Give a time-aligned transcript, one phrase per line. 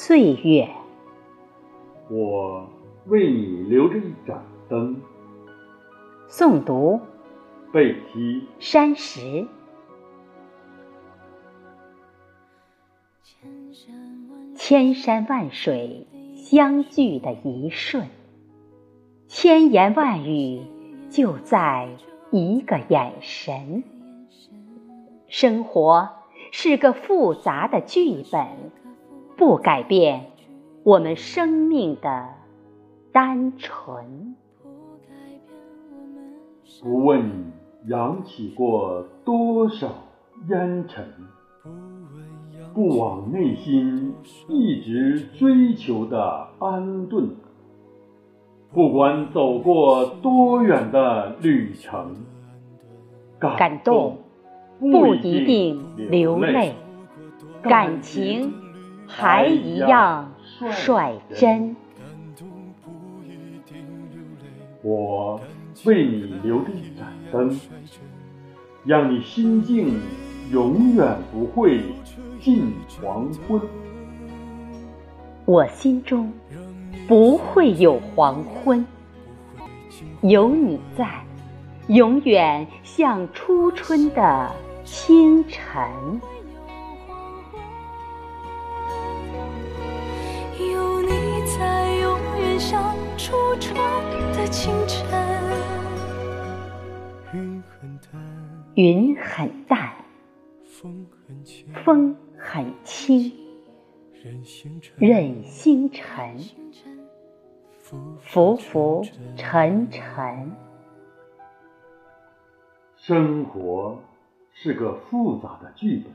[0.00, 0.68] 岁月，
[2.08, 2.70] 我
[3.08, 5.02] 为你留着一盏灯。
[6.28, 7.00] 诵读，
[7.72, 9.48] 背题，山石。
[14.54, 18.06] 千山万水相聚的一瞬，
[19.26, 20.62] 千言万语
[21.10, 21.88] 就在
[22.30, 23.82] 一个眼神。
[25.26, 26.08] 生活
[26.52, 28.46] 是个复杂的剧本，
[29.38, 30.32] 不改变
[30.82, 32.28] 我们生命的
[33.12, 34.34] 单纯。
[36.82, 37.52] 不问
[37.86, 39.86] 扬起过多少
[40.48, 41.06] 烟尘。
[42.74, 44.12] 不枉内心
[44.48, 47.30] 一直追求的安顿，
[48.72, 52.14] 不管走过多远的旅程，
[53.38, 54.18] 感动
[54.78, 56.74] 不一定流泪，
[57.62, 58.52] 感情
[59.08, 60.32] 还一样
[60.70, 61.74] 率真。
[64.82, 65.40] 我
[65.84, 67.58] 为你留着一盏灯，
[68.84, 70.00] 让你心境
[70.52, 71.82] 永远不会。
[72.40, 73.60] 近黄昏，
[75.44, 76.32] 我心中
[77.08, 78.86] 不会有黄昏，
[80.20, 81.20] 有你在，
[81.88, 84.52] 永远像初春的
[84.84, 85.82] 清晨。
[93.60, 95.08] 初春的清晨。
[97.34, 98.22] 云很淡，
[98.74, 99.92] 云很淡，
[100.64, 102.16] 风很轻，风。
[102.40, 103.32] 很轻，
[104.96, 106.38] 任星辰
[107.80, 109.04] 浮浮
[109.36, 110.52] 沉沉。
[112.96, 113.98] 生活
[114.52, 116.12] 是个复杂的剧本，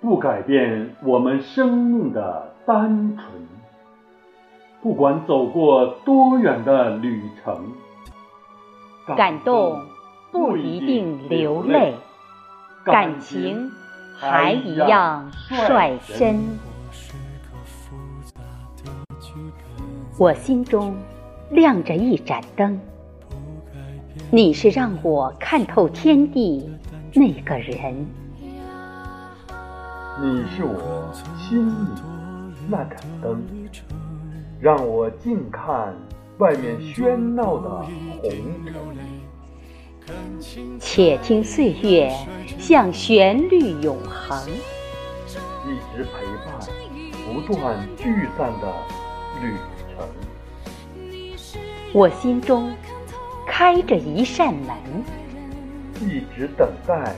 [0.00, 3.24] 不改变我们生命的单纯。
[4.84, 7.72] 不管走过多远的旅程，
[9.16, 9.80] 感动
[10.30, 11.94] 不一定流泪，
[12.84, 13.70] 感情。
[14.16, 16.38] 还一样率真。
[20.18, 20.94] 我心中
[21.50, 22.78] 亮着一盏灯，
[24.30, 26.70] 你是让我看透天地
[27.14, 28.06] 那个人。
[30.20, 31.72] 你是我心里
[32.68, 33.42] 那盏灯，
[34.60, 35.94] 让我静看
[36.38, 37.68] 外面喧闹的
[38.22, 38.30] 红
[38.64, 38.74] 尘。
[40.78, 42.12] 且听岁月
[42.58, 46.60] 像旋律永恒，一直陪伴
[47.24, 48.74] 不断聚散的
[49.40, 49.54] 旅
[49.96, 50.06] 程。
[51.94, 52.74] 我心中
[53.46, 54.76] 开着一扇门，
[56.02, 57.14] 一直等待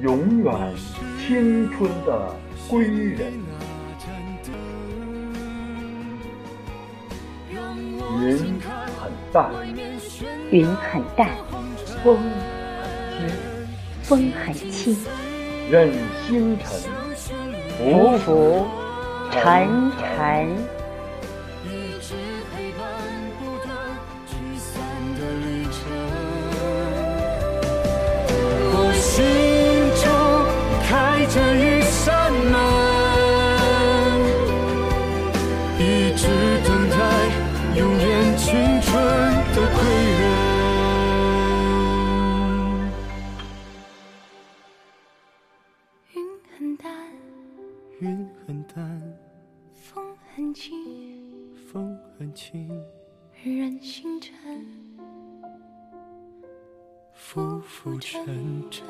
[0.00, 0.74] 永远
[1.18, 2.34] 青春的
[2.70, 3.34] 归人。
[9.30, 9.50] 很淡，
[10.50, 11.28] 云很淡。
[12.02, 12.18] 风
[12.82, 13.28] 很轻，
[14.02, 14.96] 风很轻，
[15.70, 15.92] 任
[16.26, 16.64] 星辰
[17.78, 18.66] 浮浮
[19.30, 20.48] 沉沉。
[28.72, 29.08] 我心
[30.00, 30.04] 中
[30.88, 30.88] 开
[31.26, 32.54] 着一扇门，
[49.74, 50.74] 风很轻，
[51.54, 52.68] 风很轻，
[53.42, 54.66] 任星辰
[57.14, 58.86] 浮浮沉沉。